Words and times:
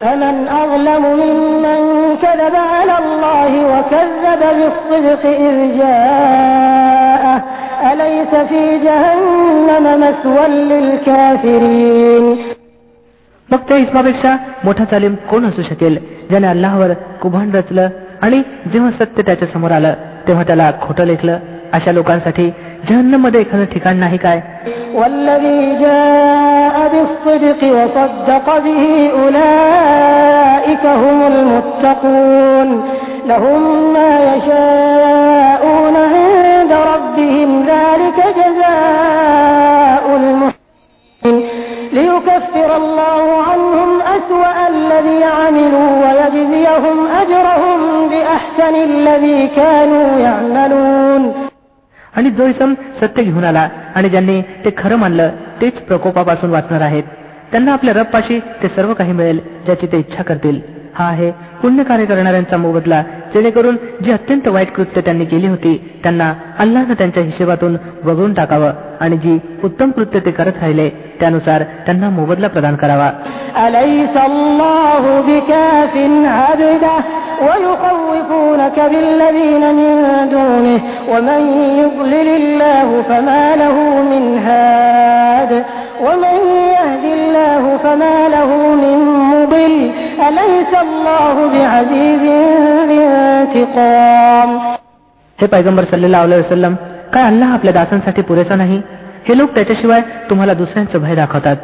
فمن 0.00 0.48
أظلم 0.48 1.02
ممن 1.22 1.80
كذب 2.16 2.54
على 2.74 2.94
الله 2.98 3.52
وكذب 3.72 4.40
بالصدق 4.40 5.22
إذ 5.26 5.56
جاءه 5.78 7.38
أليس 7.92 8.32
في 8.50 8.62
جهنم 8.78 9.84
مسوى 10.00 10.46
للكافرين 10.70 12.24
मग 13.48 13.60
त्या 13.68 13.76
इस्मापेक्षा 13.76 14.36
मोठा 14.64 14.84
चालीम 14.84 15.14
कोण 15.30 15.44
असू 15.44 15.62
शकेल 15.62 15.98
ज्याने 16.30 16.46
अल्लाहवर 16.46 16.92
कुभांड 17.22 17.56
रचलं 17.56 17.88
आणि 18.22 18.42
जेव्हा 18.72 18.90
सत्य 18.90 19.22
त्याच्या 19.22 19.48
समोर 19.48 19.70
आलं 19.70 19.94
तेव्हा 20.28 20.44
त्याला 20.44 20.70
खोटं 20.82 21.04
लेखलं 21.04 21.38
अशा 21.74 21.92
लोकांसाठी 21.92 22.50
जहन्नम 22.88 23.20
मध्ये 23.22 23.40
एखादं 23.40 23.64
ठिकाण 23.72 23.96
नाही 23.98 24.16
काय 24.24 24.40
والذي 24.94 25.76
جاء 25.80 26.76
بالصدق 26.92 27.60
وصدق 27.76 28.46
به 28.58 29.10
أولئك 29.20 30.84
هم 30.86 31.18
المتقون 31.32 32.68
لهم 33.26 33.92
ما 33.92 34.12
يشاءون 34.34 35.96
عند 35.96 36.72
ربهم 36.72 37.50
ذلك 37.66 38.18
جزاء 38.40 40.04
المحسنين 40.16 41.48
ليكفر 41.92 42.76
الله 42.76 43.42
عنهم 43.48 43.90
أسوأ 44.16 44.68
الذي 44.68 45.24
عملوا 45.24 45.90
ويجزيهم 46.02 46.98
أجرهم 47.22 48.08
بأحسن 48.10 48.74
الذي 48.74 49.46
كانوا 49.56 50.18
يعملون 50.20 51.43
आणि 52.15 52.29
जो 52.29 52.47
इसम 52.47 52.73
सत्य 53.01 53.23
घेऊन 53.23 53.43
आला 53.43 53.67
आणि 53.95 54.09
ज्यांनी 54.09 54.41
ते 54.65 54.69
खरं 54.77 54.95
मानलं 54.95 55.29
तेच 55.61 55.73
प्रकोपापासून 55.73 56.49
वाचणार 56.49 56.81
आहेत. 56.81 57.03
त्यांना 57.51 57.73
आपल्या 57.73 57.93
रबपाशी 57.93 58.39
ते 58.63 58.67
सर्व 58.67 58.93
काही 58.93 59.11
मिळेल 59.11 59.39
ज्याची 59.65 59.87
ते 59.87 59.97
इच्छा 59.99 60.23
करतील. 60.23 60.59
हा 60.95 61.05
आहे 61.05 61.31
पुण्यकार्य 61.61 62.05
करणाऱ्यांचा 62.05 62.57
मोबदला 62.57 63.01
जेणेकरून 63.33 63.75
जी 64.03 64.11
अत्यंत 64.11 64.47
वाईट 64.47 64.71
कृत्य 64.71 65.01
त्यांनी 65.01 65.25
केली 65.25 65.47
होती 65.47 65.75
त्यांना 66.03 66.33
अल्लानं 66.59 66.93
त्यांच्या 66.93 67.23
हिशेबातून 67.23 67.75
वगळून 68.03 68.33
टाकावं 68.33 68.71
आणि 68.99 69.17
जी 69.17 69.37
उत्तम 69.63 69.91
कृत्य 69.91 70.19
ते 70.19 70.31
करत 70.31 70.61
राहिले 70.61 70.89
त्यानुसार 71.19 71.63
त्यांना 71.85 72.09
मोबदला 72.09 72.47
प्रदान 72.47 72.75
करावा. 72.75 73.11
أليس 77.34 77.50
الله 77.50 77.70
بكاف 77.70 77.80
عبده 77.80 78.70
ويخوفونك 78.70 78.80
بالذين 78.80 79.74
من 79.74 80.28
دونه 80.28 80.80
ومن 81.08 81.42
يضلل 81.78 82.28
الله 82.28 83.02
فما 83.02 83.56
له 83.56 83.76
من 84.02 84.38
هاد 84.38 85.64
ومن 86.02 86.36
يهد 86.74 87.04
الله 87.04 87.76
فما 87.76 88.28
له 88.28 88.50
من 88.74 88.98
مضل 89.32 89.90
أليس 90.28 90.72
الله 90.82 91.34
بعزيز 91.52 92.22
ذي 92.88 93.00
انتقام 93.04 94.60
हे 95.40 95.46
पैगंबर 95.46 95.84
सल्लेला 95.84 96.20
वसलम 96.22 96.74
काय 97.12 97.22
अल्लाह 97.22 97.52
आपल्या 97.52 97.72
दासांसाठी 97.72 98.22
पुरेसा 98.22 98.54
नाही 98.54 98.82
हे 99.28 99.38
लोक 99.38 99.54
त्याच्याशिवाय 99.54 100.00
तुम्हाला 100.30 100.54
दुसऱ्यांचं 100.54 100.98
भय 100.98 101.14
दाखवतात 101.14 101.56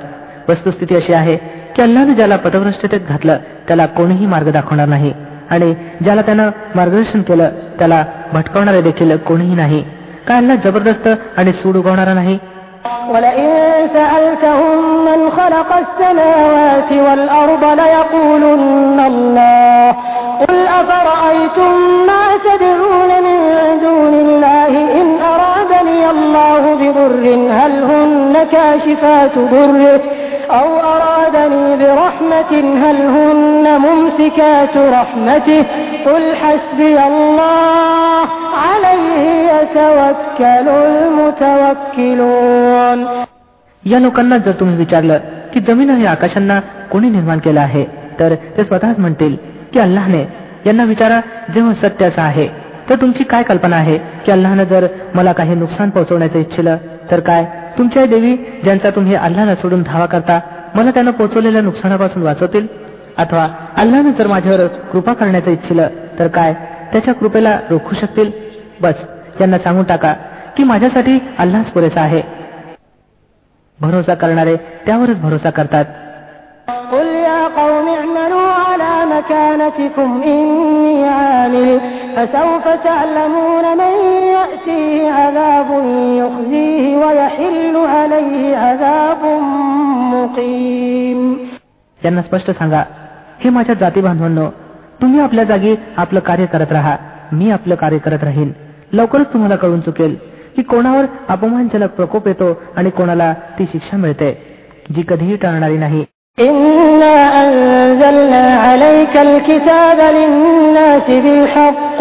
वस्तुस्थिती 0.48 0.97
अशी 0.97 1.12
आहे 1.12 1.36
की 1.77 1.83
अल्लानं 1.83 2.14
ज्याला 2.14 2.36
पदभ्रष्टतेत 2.36 3.00
घातलं 3.08 3.36
त्याला 3.69 3.86
कोणीही 3.86 4.27
मार्ग 4.27 4.50
दाखवणार 4.50 4.89
नाही 4.89 5.12
आणि 5.50 5.72
ज्याला 6.00 6.22
त्यानं 6.22 6.50
मार्गदर्शन 6.75 7.22
केलं 7.28 7.50
त्याला 7.78 8.02
भटकवणारे 8.33 8.80
देखील 8.83 9.16
कोणीही 9.28 9.55
नाही 9.55 9.83
काय 10.28 10.36
अल्लाह 10.36 10.56
जबरदस्त 10.64 11.08
आणि 11.39 11.52
सूड 11.62 11.77
उगवणारा 11.77 12.14
नाही 12.14 12.39
ولئن 13.14 13.50
سألتهم 13.92 14.78
من 15.05 15.20
خلق 15.30 15.70
السماوات 15.77 16.91
والأرض 17.06 17.64
ليقولن 17.80 18.98
الله 19.06 19.91
قل 20.41 20.58
أفرأيتم 20.80 21.70
ما 22.06 22.27
تدعون 22.47 23.11
من 23.27 23.39
دون 23.80 24.14
الله 24.25 24.73
إن 25.01 25.07
أرادني 25.34 26.01
الله 26.11 26.62
بضر 26.74 27.24
هل 27.58 27.73
هن 27.90 28.34
كاشفات 28.52 29.34
ضره 29.52 30.01
أو 30.51 30.68
أرادني 30.95 31.77
برحمة 31.77 32.52
هل 32.83 32.96
هن 33.17 33.64
ممسكات 33.80 34.74
رحمته 34.77 35.62
قل 36.07 36.23
حسبي 36.36 36.96
الله 37.02 38.27
عليه 38.67 39.24
يتوكل 39.52 40.67
المتوكلون 41.96 43.01
या 43.84 43.98
लोकांना 43.98 44.36
जर 44.36 44.52
तुम्ही 44.61 44.77
विचारलं 44.77 45.18
की 45.55 45.61
जमीन 45.61 45.90
आणि 45.90 46.07
आकाशांना 46.07 46.58
कोणी 46.92 47.08
निर्माण 47.11 47.39
केलं 47.39 47.61
आहे 47.61 47.84
तर 48.20 48.34
ते 48.57 48.64
स्वतःच 48.64 48.98
म्हणतील 48.98 49.36
की 49.73 49.79
अल्लाहने 49.80 50.23
यांना 50.67 50.84
विचारा 50.84 51.20
जेव्हा 51.55 51.74
सत्य 51.83 52.05
असं 52.07 52.23
आहे 52.23 52.46
तर 52.89 52.95
तुमची 53.01 53.24
काय 53.24 53.42
कल्पना 53.42 53.77
आहे 53.77 53.96
की 54.27 54.33
अल्लाहनं 54.33 54.64
जर 54.64 54.86
मला 55.14 55.33
काही 55.33 55.55
नुकसान 55.55 55.90
पोहोचवण्याचं 55.90 56.39
इच्छिलं 56.39 56.77
तर 57.11 57.20
काय 57.20 57.45
तुमच्या 57.79 58.05
देवी 58.07 58.36
ज्यांचा 58.62 58.90
तुम्ही 58.90 59.14
अल्लाहला 59.14 59.55
सोडून 59.55 59.83
धावा 59.83 60.07
करता 60.07 60.39
मला 60.74 60.90
त्यानं 60.90 61.11
पोहोचवलेल्या 61.11 61.62
नुकसानापासून 61.62 62.23
वाचवतील 62.23 62.67
अथवा 63.18 63.46
अल्लानं 63.77 64.11
जर 64.11 64.27
माझ्यावर 64.27 64.67
कृपा 64.92 65.12
करण्याचं 65.12 65.51
इच्छिलं 65.51 65.89
तर 66.18 66.29
काय 66.29 66.55
त्याच्या 66.92 67.14
कृपेला 67.14 67.58
रोखू 67.70 67.95
शकतील 67.95 68.30
बस 68.80 68.95
यांना 69.40 69.58
सांगून 69.58 69.84
टाका 69.84 70.12
की 70.57 70.64
माझ्यासाठी 70.64 71.18
अल्लाच 71.39 71.70
पुरेसा 71.70 72.01
आहे 72.01 72.23
भरोसा 73.79 74.14
करणारे 74.14 74.57
त्यावरच 74.86 75.20
भरोसा 75.20 75.51
करतात 75.51 75.84
قل 76.92 77.07
يا 77.07 77.42
قوم 77.57 77.86
اعملوا 77.89 78.48
على 78.62 78.92
مكانتكم 79.07 80.08
إني 80.23 81.08
عامل 81.08 81.79
فسوف 82.17 82.64
تعلمون 82.84 83.67
من 83.79 83.95
يأتيه 84.36 85.11
عذاب 85.11 85.68
يخزيه 86.20 86.84
ويحل 86.96 87.77
عليه 87.89 88.57
عذاب 88.57 89.23
مقيم 90.14 91.20
त्यांना 92.01 92.23
स्पष्ट 92.23 92.51
सांगा 92.51 92.83
हे 93.45 93.51
माझ्या 93.51 93.74
जाती 93.74 94.01
बांधवांनो 94.01 94.46
तुम्ही 95.02 95.20
आपल्या 95.20 95.45
जागी 95.45 95.74
आपलं 95.96 96.20
कार्य 96.20 96.46
करत 96.46 96.73
राहा 96.73 96.96
मी 97.33 97.51
आपलं 97.51 97.74
कार्य 97.74 97.98
करत 97.98 98.24
राहीन 98.24 98.52
लवकरच 98.92 99.33
तुम्हाला 99.33 99.57
कळून 99.57 99.80
चुकेल 99.80 100.14
की 100.57 100.62
कोणावर 100.62 101.05
अपमानजनक 101.29 101.90
प्रकोप 101.90 102.29
येतो 102.29 102.52
आणि 102.77 102.90
कोणाला 102.90 103.33
ती 103.58 103.64
शिक्षा 103.73 103.96
मिळते 103.96 104.33
जी 104.96 105.02
कधीही 105.08 105.36
टळणारी 105.36 105.77
नाही 105.79 106.05
إنا 106.39 107.14
أنزلنا 107.42 108.45
عليك 108.61 109.14
الكتاب 109.18 109.98
للناس 110.18 111.07
بالحق 111.24 111.98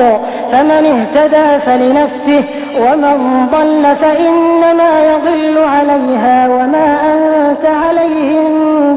فمن 0.51 0.83
اهتدى 0.95 1.47
فلنفسه 1.65 2.43
ومن 2.79 3.17
ضل 3.51 3.83
فإنما 3.95 4.91
يضل 5.11 5.55
عليها 5.75 6.37
وما 6.47 6.87
أنت 7.11 7.65
عليهم 7.83 8.47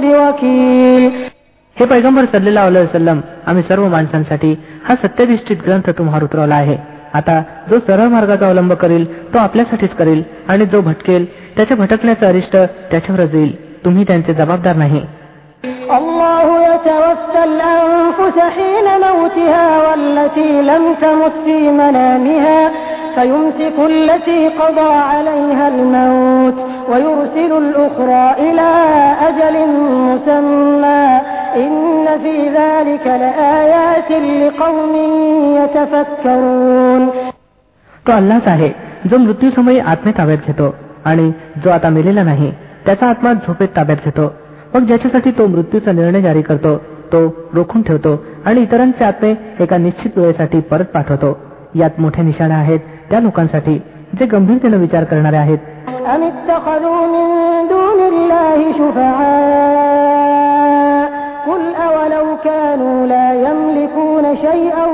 بوكيل 0.01 1.05
हे 1.77 1.85
पैगंबर 1.87 2.25
सल्लेला 2.33 2.63
वसलम 2.67 3.19
आम्ही 3.49 3.63
सर्व 3.69 3.87
माणसांसाठी 3.89 4.53
हा 4.89 4.95
सत्यनिष्ठित 5.03 5.59
ग्रंथ 5.67 5.91
तुम्हाला 5.99 6.25
उतरवला 6.25 6.55
आहे 6.55 6.77
आता 7.15 7.41
जो 7.71 7.79
सरळ 7.87 8.09
मार्गाचा 8.09 8.47
अवलंब 8.47 8.73
करेल 8.73 9.05
तो 9.35 9.39
आपल्यासाठीच 9.39 9.95
करेल 9.99 10.23
आणि 10.49 10.67
जो 10.73 10.81
भटकेल 10.81 11.27
त्याच्या 11.57 11.77
भटकण्याचं 11.77 12.27
अरिष्ट 12.27 12.57
त्याच्यावरच 12.91 13.35
येईल 13.35 13.55
तुम्ही 13.85 14.05
त्यांचे 14.05 14.35
जबाबदार 14.35 14.77
नाही 14.77 15.03
الله 15.99 16.47
يتوفى 16.69 17.45
الأنفس 17.45 18.39
حين 18.57 18.87
موتها 19.07 19.67
والتي 19.89 20.51
لم 20.63 20.95
تمت 21.03 21.33
في 21.45 21.71
منامها 21.71 22.71
فيمسك 23.15 23.77
التي 23.79 24.49
قضى 24.49 24.91
عليها 25.13 25.69
الموت 25.69 26.55
ويرسل 26.91 27.53
الأخرى 27.65 28.27
إلى 28.39 28.71
أجل 29.29 29.57
مسمى 30.09 31.21
إن 31.57 32.07
في 32.23 32.37
ذلك 32.59 33.07
لآيات 33.07 34.11
لقوم 34.43 34.95
يتفكرون 35.59 37.03
तो 38.07 38.13
अल्लाच 38.13 38.47
आहे 38.49 38.69
जो 39.11 39.17
मृत्यूसमयी 39.19 39.79
आत्मे 39.93 40.13
ताब्यात 40.19 40.47
घेतो 40.47 40.75
आणि 41.05 41.31
जो 41.65 41.71
आता 41.71 41.89
मेलेला 41.97 42.23
नाही 42.23 42.51
त्याचा 42.87 43.07
आत्मा 43.07 43.33
झोपेत 43.33 43.69
ताब्यात 43.77 44.05
घेतो 44.05 44.33
मग 44.75 44.87
ज्याच्यासाठी 44.87 45.31
तो 45.39 45.47
मृत्यूचा 45.47 45.93
निर्णय 45.93 46.21
जारी 46.21 46.43
करतो 46.43 46.77
तो 47.13 47.27
रोखून 47.55 47.83
ठेवतो 47.83 48.17
आणि 48.47 48.63
इतरांचे 48.63 49.05
आत्मे 49.05 49.35
एका 49.61 49.77
निश्चित 49.77 50.19
वेळेसाठी 50.19 50.61
परत 50.71 50.85
पाठवतो 50.95 51.37
यात 51.75 52.01
मोठ्या 52.01 52.25
निशाणा 52.25 52.55
आहेत 52.55 52.81
त्या 53.11 53.21
लोकांसाठी 53.21 53.79
जे 54.19 54.27
गंभीरतेने 54.27 54.77
विचार 54.77 55.05
करणारे 55.05 55.37
आहेत 55.37 55.59
أم 56.15 56.23
اتخذوا 56.23 57.01
من 57.15 57.27
دون 57.69 58.01
الله 58.13 58.59
شفعاء 59.79 61.09
قل 61.49 61.63
أولو 61.87 62.27
كانوا 62.45 63.07
لا 63.07 63.33
يملكون 63.49 64.37
شيئا 64.37 64.85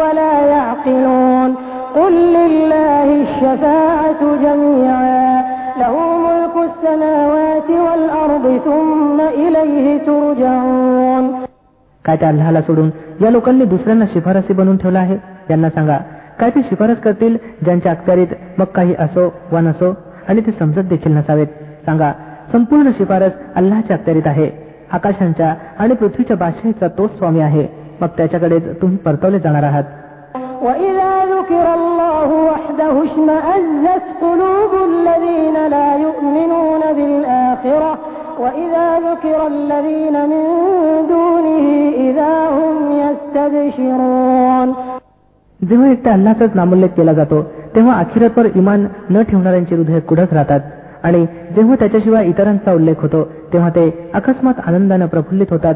ولا 0.00 0.32
يعقلون 0.46 1.50
قل 1.94 2.12
لله 2.12 3.06
الشفاعة 3.22 4.20
جميعا 4.44 5.44
له 5.78 5.94
ملك 6.18 6.54
السماوات 6.68 7.47
काय 12.04 12.16
त्या 12.16 12.28
अल्लाला 12.28 12.60
सोडून 12.62 12.90
या 13.20 13.30
लोकांनी 13.30 13.64
दुसऱ्यांना 13.64 14.04
शिफारसी 14.12 14.52
बनवून 14.52 14.76
ठेवला 14.76 14.98
आहे 14.98 15.16
यांना 15.50 15.68
सांगा 15.68 15.96
काय 16.40 16.50
ते 16.50 16.62
शिफारस 16.62 16.98
करतील 17.00 17.36
ज्यांच्या 17.64 17.92
अखत्यारीत 17.92 18.34
मग 18.58 18.64
काही 18.74 18.94
असो 18.98 19.28
वा 19.52 19.60
नसो 19.60 19.92
आणि 20.28 20.40
ते 20.40 20.52
समजत 20.58 20.88
देखील 20.88 21.12
नसावेत 21.12 21.46
सांगा 21.86 22.12
संपूर्ण 22.52 22.90
शिफारस 22.98 23.32
अल्लाच्या 23.56 23.96
अखत्यारीत 23.96 24.26
आहे 24.26 24.50
आकाशांच्या 24.92 25.54
आणि 25.78 25.94
पृथ्वीच्या 25.94 26.36
बादशाहीचा 26.36 26.88
तोच 26.98 27.16
स्वामी 27.18 27.40
आहे 27.40 27.66
मग 28.00 28.08
त्याच्याकडेच 28.16 28.80
तुम्ही 28.82 28.96
परतवले 28.96 29.38
जाणार 29.38 29.62
आहात 29.62 29.84
وإذا 30.62 31.14
ذكر 38.38 38.46
الله 38.46 39.04
وحده 39.10 39.12
اشمأزت 39.12 39.24
قلوب 39.24 39.46
الذين 39.46 40.12
لا 40.12 40.14
يؤمنون 40.14 40.14
بالآخرة 40.14 40.14
وإذا 40.14 40.14
ذكر 40.14 40.16
الذين 40.16 40.16
من 40.28 40.44
دونه 41.08 41.66
إذا 41.96 42.34
هم 42.48 42.76
يستبشرون 43.02 44.74
जेव्हा 45.70 45.88
एकट्या 45.88 46.12
अल्लाचाच 46.12 46.50
नामोल्लेख 46.54 46.88
केला 46.96 47.12
जातो 47.12 47.42
तेव्हा 47.74 47.98
अखिरतवर 47.98 48.46
इमान 48.54 48.86
न 49.10 49.22
ठेवणाऱ्यांची 49.22 49.74
हृदय 49.74 50.00
कुढत 50.00 50.32
राहतात 50.32 50.60
आणि 51.02 51.26
जेव्हा 51.26 51.76
त्याच्याशिवाय 51.76 52.26
इतरांचा 52.26 52.72
उल्लेख 52.72 52.94
होतो 53.02 53.24
तेव्हा 53.52 53.70
ते 53.70 54.10
अकस्मात 54.14 54.54
आनंदानं 54.66 55.06
प्रफुल्लित 55.06 55.46
होतात 55.50 55.74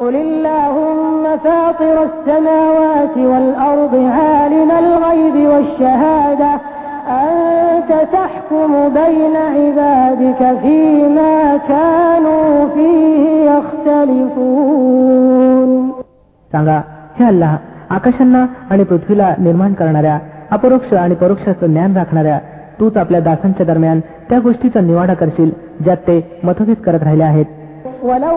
قل 0.00 0.14
اللهم 0.14 1.36
فاطر 1.36 2.02
السماوات 2.02 3.16
والأرض 3.16 3.94
عالم 3.94 4.70
الغيب 4.70 5.48
والشهادة 5.48 6.52
أنت 7.10 7.90
تحكم 8.12 8.72
بين 8.90 9.36
عبادك 9.56 10.40
فيما 10.62 11.36
كانوا 11.68 12.68
فيه 12.68 13.24
يختلفون 14.50 15.70
सांगा 16.50 16.78
हे 17.18 17.24
अल्लाह 17.24 17.52
आकाशांना 17.94 18.42
आणि 18.70 18.84
पृथ्वीला 18.84 19.28
निर्माण 19.38 19.72
करणाऱ्या 19.74 20.16
अपरोक्ष 20.50 20.92
आणि 20.94 21.14
परोक्षाचं 21.14 21.66
ज्ञान 21.66 21.96
राखणाऱ्या 21.96 22.38
तूच 22.80 22.96
आपल्या 22.96 23.20
दासांच्या 23.20 23.66
दरम्यान 23.66 24.00
त्या 24.28 24.38
गोष्टीचा 24.38 24.80
निवाडा 24.80 25.14
करशील 25.14 25.50
ज्यात 25.84 26.00
ते 26.06 26.16
मतभेद 26.44 26.78
करत 26.86 27.02
राहिले 27.02 27.24
आहेत 27.24 27.48
ولو 28.02 28.36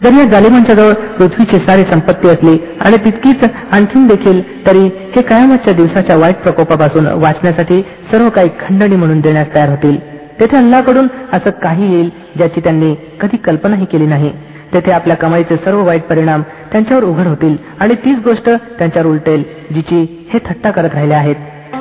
जर 0.00 0.12
या 0.12 0.24
जालिमांच्या 0.24 0.74
जवळ 0.74 0.92
पृथ्वीची 1.16 1.58
सारी 1.58 1.84
संपत्ती 1.84 2.28
असली 2.28 2.56
आणि 2.80 2.96
तितकीच 3.04 3.42
आणखीन 3.72 4.06
देखील 4.06 4.40
तरी 4.66 4.84
हे 5.14 5.22
कायमाच्या 5.22 5.72
दिवसाच्या 5.74 6.16
वाईट 6.16 6.36
प्रकोपापासून 6.42 7.06
वाचण्यासाठी 7.22 7.80
सर्व 8.10 8.28
काही 8.28 8.48
खंडणी 8.60 8.96
म्हणून 8.96 9.20
देण्यास 9.20 9.46
तयार 9.54 9.68
होतील. 9.68 9.96
तेथे 10.40 10.56
अल्लाकडून 10.56 11.06
असं 11.32 11.50
काही 11.62 11.92
येईल 11.92 12.10
ज्याची 12.36 12.60
त्यांनी 12.60 12.94
कधी 13.20 13.36
कल्पनाही 13.36 13.84
केली 13.84 14.06
नाही. 14.06 14.30
तेथे 14.74 14.92
आपल्या 14.92 15.16
कमाईचे 15.16 15.56
सर्व 15.56 15.84
वाईट 15.86 16.02
परिणाम 16.02 16.42
त्यांच्यावर 16.72 17.04
उघड 17.04 17.26
होतील 17.26 17.56
आणि 17.80 17.94
तीच 18.04 18.18
गोष्ट 18.24 18.50
त्यांच्यावर 18.78 19.08
उलटेल 19.08 19.42
जिची 19.74 20.02
हे 20.32 20.38
थट्टा 20.46 20.70
करत 20.70 20.94
राहिले 20.94 21.14
आहेत. 21.14 21.36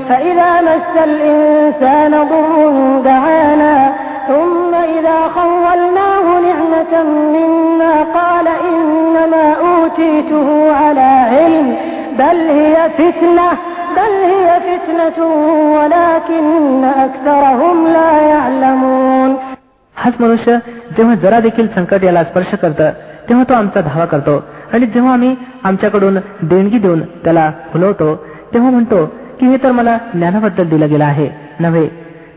فإذا 0.09 0.51
مس 0.61 0.95
الإنسان 1.05 2.13
ضر 2.31 3.01
دعانا 3.05 3.93
ثم 4.29 4.75
إذا 4.75 5.19
خولناه 5.37 6.27
نعمة 6.49 6.93
منا 7.35 7.95
قال 8.19 8.47
إنما 8.71 9.45
أوتيته 9.67 10.49
على 10.73 11.11
علم 11.35 11.69
بل 12.19 12.39
هي 12.51 12.77
فتنة 12.99 13.49
بل 13.97 14.13
هي 14.33 14.49
فتنة 14.69 15.19
ولكن 15.77 16.85
أكثرهم 17.07 17.77
لا 17.87 18.13
يعلمون 18.33 19.31
हाच 19.97 20.15
मनुष्य 20.21 20.53
जेव्हा 20.97 21.15
जरा 21.15 21.39
देखील 21.41 21.67
संकट 21.75 22.05
याला 22.05 22.23
स्पर्श 22.25 22.55
करतं 22.63 22.91
तेव्हा 23.29 23.45
तो 23.49 23.55
आमचा 23.55 23.81
धावा 23.81 24.05
करतो 24.05 24.35
आणि 24.73 24.87
जेव्हा 24.87 25.13
आम्ही 25.13 25.35
आमच्याकडून 25.65 26.19
देणगी 26.43 26.79
देऊन 26.79 27.01
त्याला 27.25 27.51
फुलवतो 27.73 28.15
तेव्हा 28.55 28.71
म्हणतो 28.71 29.05
की 29.41 29.47
हे 29.47 29.57
तर 29.63 29.73
मला 29.73 29.97
ज्ञानाबद्दल 30.15 30.69
दिलं 30.69 30.89
गेलं 30.91 31.05
आहे 31.05 31.29
नव्हे 31.61 31.87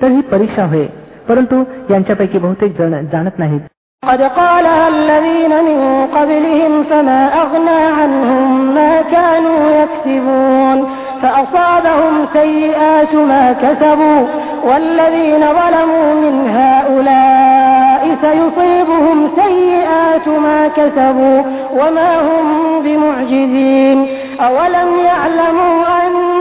तर 0.02 0.12
ही 0.12 0.22
परीक्षा 0.32 0.66
होय 0.66 0.86
परंतु 1.28 1.64
यांच्यापैकी 1.90 2.38
बहुतेक 2.38 2.78
जण 2.80 3.06
जाणत 3.14 3.40
नाहीत 3.40 3.62
قد 4.04 4.22
قالها 4.22 4.88
الذين 4.88 5.54
من 5.64 5.80
قبلهم 6.16 6.84
فما 6.84 7.22
أغنى 7.42 7.82
عنهم 8.00 8.76
ما 8.76 9.02
كانوا 9.02 9.62
يكسبون 9.82 10.78
فأصابهم 11.22 12.26
سيئات 12.34 13.16
ما 13.16 13.54
كسبوا 13.54 14.22
والذين 14.64 15.44
ظلموا 15.60 16.10
من 16.24 16.36
هؤلاء 16.50 18.16
سيصيبهم 18.22 19.18
سيئات 19.36 20.28
ما 20.28 20.68
كسبوا 20.68 21.42
وما 21.72 22.12
هم 22.22 22.46
بمعجزين 22.84 24.08
أولم 24.42 24.90
يعلموا 25.06 25.76
أن 26.02 26.16
الله 26.16 26.39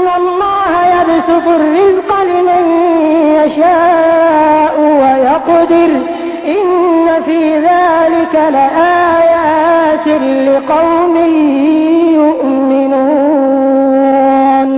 يبسط 0.99 1.47
الرزق 1.59 2.11
لمن 2.31 2.65
يشاء 3.39 4.75
ويقدر 5.01 5.91
إن 6.55 7.09
في 7.27 7.41
ذلك 7.69 8.35
لآيات 8.57 10.07
لقوم 10.49 11.15
يؤمنون 13.05 14.71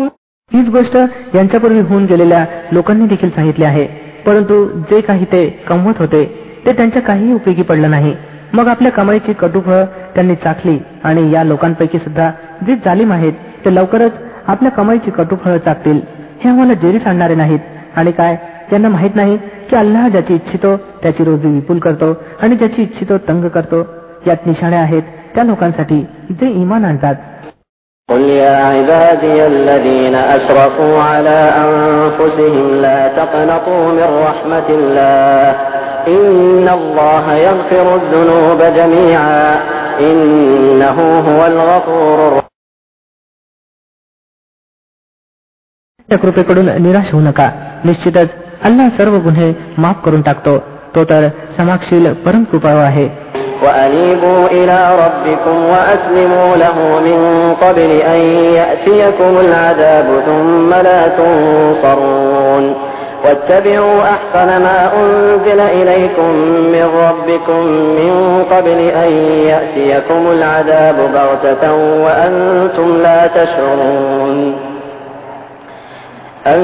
हीच 0.51 0.69
गोष्ट 0.75 0.97
यांच्यापूर्वी 1.35 1.81
होऊन 1.89 2.05
गेलेल्या 2.07 2.45
लोकांनी 2.73 3.07
देखील 3.07 3.31
सांगितली 3.31 3.65
आहे 3.65 3.85
परंतु 4.27 4.55
जे 4.91 5.01
काही 5.01 5.25
ते 5.33 5.47
कमवत 5.69 5.99
होते 6.01 6.25
ते 6.67 6.73
त्यांच्या 6.73 7.03
काहीही 7.03 7.33
उपयोगी 7.33 7.63
पडलं 7.63 7.91
नाही 7.91 8.15
मग 8.55 8.69
आपल्या 8.69 8.93
कमाईची 8.93 9.33
कटुफळ 9.41 9.83
त्यांनी 10.15 10.35
चाखली 10.45 10.79
आणि 11.05 11.31
या 11.33 11.43
लोकांपैकी 11.45 11.99
सुद्धा 11.99 12.31
जे 12.67 12.75
जालिम 12.85 13.13
आहेत 13.13 13.33
ते 13.65 13.75
लवकरच 13.75 14.13
आपल्या 14.49 14.71
कमाईची 14.71 15.11
कटुफळ 15.11 15.57
चाकतील 15.57 16.01
हे 16.45 16.49
आम्हाला 16.51 16.75
जेरीस 16.83 17.07
आणणारे 17.07 17.35
नाहीत 17.35 17.59
आणि 17.97 18.11
काय 18.13 18.37
त्यांना 18.71 18.89
माहित 18.89 19.17
नाही 19.17 19.37
की 19.71 19.77
अल्लाह 19.77 20.09
ज्याची 20.09 20.35
इच्छितो 20.35 20.77
त्याची 21.03 21.25
रोजी 21.25 21.49
विपुल 21.49 21.79
करतो 21.79 22.13
आणि 22.43 22.57
ज्याची 22.57 22.83
इच्छितो 22.83 23.19
तंग 23.29 23.49
करतो 23.55 23.85
यात 24.27 24.47
निशाणे 24.47 24.77
आहेत 24.77 25.03
त्या 25.35 25.45
लोकांसाठी 25.45 26.01
जे 26.31 26.51
इमान 26.53 26.85
आणतात 26.85 27.15
قل 28.09 28.21
يا 28.23 28.57
عبادي 28.67 29.47
الذين 29.47 30.15
أسرفوا 30.15 31.03
على 31.03 31.39
أنفسهم 31.59 32.67
لا 32.83 33.09
تقنطوا 33.09 33.85
من 33.89 34.09
رحمة 34.29 34.69
الله 34.71 35.55
إن 36.09 36.69
الله 36.69 37.25
يغفر 37.35 37.87
الذنوب 37.95 38.61
جميعا 38.77 39.57
إنه 40.01 40.99
هو 41.21 41.47
الغفور 41.47 42.40
कृपेकडून 46.23 46.69
निराश 46.83 47.13
होऊ 47.13 47.21
नका 47.21 47.49
निश्चितच 47.85 48.29
अल्लाह 48.65 48.89
सर्व 48.97 49.17
गुन्हे 49.23 49.53
माफ 49.83 50.05
करून 50.05 50.21
टाकतो 50.29 50.57
तो 50.95 51.05
तर 51.11 51.29
समाक्षील 51.59 52.13
परम 52.27 52.45
कृपाळू 52.53 52.81
आहे 52.91 53.09
وأنيبوا 53.65 54.47
إلى 54.47 54.79
ربكم 55.05 55.57
وأسلموا 55.73 56.57
له 56.57 56.77
من 57.07 57.21
قبل 57.63 57.91
أن 58.15 58.21
يأتيكم 58.61 59.33
العذاب 59.45 60.07
ثم 60.27 60.71
لا 60.89 61.01
تنصرون 61.19 62.65
واتبعوا 63.25 64.03
أحسن 64.15 64.49
ما 64.67 64.79
أنزل 65.01 65.61
إليكم 65.61 66.31
من 66.75 66.87
ربكم 67.07 67.61
من 67.99 68.13
قبل 68.53 68.79
أن 69.05 69.11
يأتيكم 69.53 70.21
العذاب 70.37 70.97
بغتة 71.15 71.63
وأنتم 72.05 72.89
لا 73.03 73.21
تشعرون 73.27 74.70
أن 76.47 76.61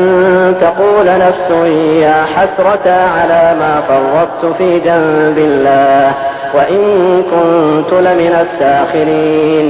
تقول 0.60 1.06
نفس 1.18 1.48
يا 2.04 2.18
حسرة 2.24 2.86
على 3.16 3.42
ما 3.60 3.74
فرطت 3.80 4.42
في 4.58 4.68
جنب 4.80 5.38
الله 5.40 6.06
وإن 6.54 6.82
كنت 7.32 7.90
لمن 8.06 8.34
الساخرين 8.44 9.66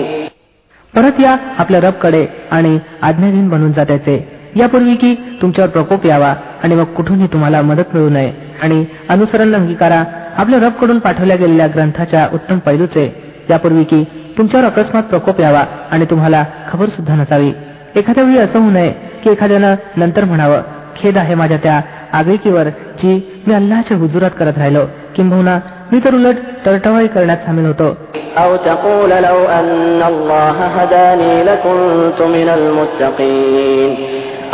परत 0.94 1.20
या 1.20 1.36
आपल्या 1.58 1.80
रबकडे 1.80 2.24
आणि 2.50 2.78
आज्ञाधीन 3.02 3.48
बनून 3.48 3.72
जा 3.72 3.84
त्याचे 3.84 4.16
यापूर्वी 4.56 4.94
की 4.94 5.14
तुमच्यावर 5.42 5.70
प्रकोप 5.70 6.06
यावा 6.06 6.32
आणि 6.62 6.74
मग 6.74 6.92
कुठूनही 6.96 7.26
तुम्हाला 7.26 7.62
मदत 7.62 7.94
मिळू 7.94 8.08
नये 8.08 8.32
आणि 8.62 8.84
अनुसरण 9.08 9.54
अंगीकारा 9.54 10.02
आपल्या 10.36 10.58
रबकडून 10.60 10.98
पाठवल्या 10.98 11.36
गेलेल्या 11.36 11.66
ग्रंथाच्या 11.66 12.28
उत्तम 12.32 12.58
पैलूचे 12.58 13.04
यापूर्वी 13.50 13.84
की 13.84 14.02
तुमच्यावर 14.38 14.66
अकस्मात 14.66 15.02
प्रकोप 15.02 15.40
यावा 15.40 15.64
आणि 15.90 16.04
तुम्हाला 16.10 16.44
खबर 16.72 16.88
सुद्धा 16.88 17.14
नसावी 17.14 17.52
एखाद्या 17.96 18.24
वेळी 18.24 18.38
असं 18.38 18.58
होऊ 18.58 18.70
नये 18.70 18.90
की 19.24 19.30
एखाद्यानं 19.30 19.74
नंतर 19.96 20.24
म्हणावं 20.24 20.62
खेद 20.96 21.18
आहे 21.18 21.34
माझ्या 21.34 21.58
त्या 21.62 21.80
आगळीकीवर 22.18 22.68
जी 23.02 23.12
मी 23.46 23.54
अल्लाच्या 23.54 23.96
हुजुरात 23.96 24.30
करत 24.38 24.58
राहिलो 24.58 24.84
किंबहुना 25.16 25.58
मी 25.92 25.98
तर 26.04 26.14
उलट 26.14 26.36
टळटवाळी 26.64 27.06
करण्यात 27.06 27.46
सामील 27.46 27.66
होतो 27.66 27.96
أو 28.38 28.56
تقول 28.56 29.10
لو 29.10 29.38
أن 29.58 30.02
الله 30.02 30.56
هداني 30.76 31.34
لكنت 31.44 32.18
من 32.36 32.48
المتقين 32.48 33.90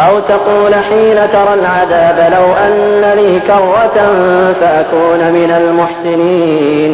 أو 0.00 0.18
تقول 0.20 0.74
حين 0.74 1.18
ترى 1.32 1.54
العذاب 1.54 2.18
لو 2.32 2.46
أن 2.66 3.02
لي 3.18 3.40
كرة 3.40 3.96
فأكون 4.60 5.20
من 5.32 5.50
المحسنين 5.50 6.92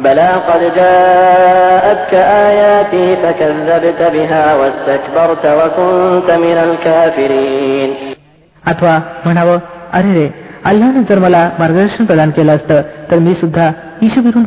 بلى 0.00 0.30
قد 0.48 0.62
جاءتك 0.76 2.14
آياتي 2.14 3.16
فكذبت 3.16 4.00
بها 4.12 4.54
واستكبرت 4.54 5.44
وكنت 5.58 6.28
من 6.44 6.56
الكافرين 6.66 7.90
अथवा 8.64 8.94
म्हणावं 9.24 9.58
अरे 9.92 10.12
रे 10.14 10.26
अल्लानं 10.64 11.02
जर 11.02 11.18
मला 11.18 11.50
मार्गदर्शन 11.58 12.04
प्रदान 12.04 12.30
केलं 12.30 12.56
असतं 12.56 12.80
तर 13.10 13.18
मी 13.18 13.34
सुद्धा 13.34 13.70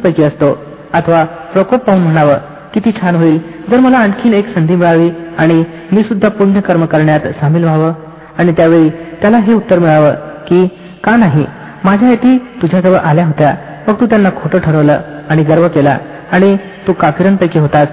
पैकी 0.03 0.23
असतो 0.23 0.49
अथवा 0.93 1.23
प्रकोप 1.53 1.79
पाहून 1.79 2.01
म्हणावं 2.01 2.37
किती 2.73 2.91
छान 2.91 3.15
होईल 3.15 3.39
जर 3.71 3.79
मला 3.79 3.97
आणखीन 3.97 4.33
एक 4.33 4.53
संधी 4.55 4.75
मिळावी 4.75 5.09
आणि 5.37 5.63
मी 5.91 6.03
सुद्धा 6.03 6.29
पुण्यकर्म 6.29 6.85
करण्यात 6.85 7.27
सामील 7.41 7.63
व्हावं 7.63 7.93
आणि 8.37 8.51
त्यावेळी 8.51 8.89
त्याला 9.21 9.37
हे 9.37 9.53
उत्तर 9.53 9.79
मिळावं 9.79 10.13
की 10.47 10.67
का 11.03 11.15
नाही 11.15 11.45
माझ्या 11.83 12.09
अटी 12.09 12.37
तुझ्याजवळ 12.61 12.97
आल्या 12.97 13.25
होत्या 13.25 13.53
फक्त 13.88 14.04
त्यांना 14.04 14.30
खोटं 14.30 14.58
ठरवलं 14.58 15.00
आणि 15.30 15.42
गर्व 15.42 15.68
केला 15.68 15.98
आणि 16.32 16.56
तू 16.56 16.92
काफिरांपैकी 16.92 17.58
होतास 17.58 17.88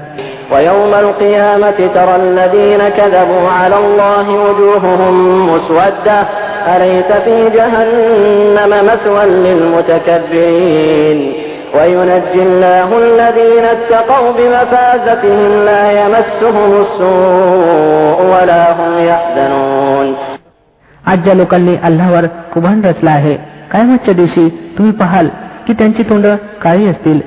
आज 21.08 21.20
ज्या 21.20 21.34
लोकांनी 21.34 21.76
अल्लावर 21.84 22.26
कुभांड 22.26 22.86
रचला 22.86 23.12
आहे. 23.12 23.38
कायमातच्या 23.72 24.14
दिवशी 24.14 24.74
तुम्ही 24.78 24.94
पाहाल 24.94 25.28
की 25.67 25.73
त्यांची 25.73 26.03
तोंड 26.03 26.27
काळी 26.63 26.87
असतील 26.87 27.21